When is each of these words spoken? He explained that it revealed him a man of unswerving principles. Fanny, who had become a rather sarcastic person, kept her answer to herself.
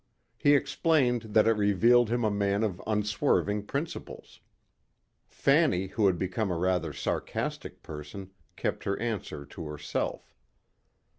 He 0.35 0.55
explained 0.55 1.21
that 1.35 1.45
it 1.45 1.51
revealed 1.51 2.09
him 2.09 2.23
a 2.23 2.31
man 2.31 2.63
of 2.63 2.81
unswerving 2.87 3.67
principles. 3.67 4.39
Fanny, 5.27 5.89
who 5.89 6.07
had 6.07 6.17
become 6.17 6.49
a 6.49 6.57
rather 6.57 6.91
sarcastic 6.91 7.83
person, 7.83 8.31
kept 8.55 8.83
her 8.85 8.97
answer 8.99 9.45
to 9.45 9.67
herself. 9.67 10.33